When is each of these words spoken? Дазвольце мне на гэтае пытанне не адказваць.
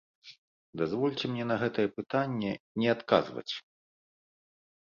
Дазвольце 0.79 1.25
мне 1.33 1.45
на 1.51 1.55
гэтае 1.65 1.85
пытанне 1.99 2.51
не 2.85 2.91
адказваць. 2.97 3.47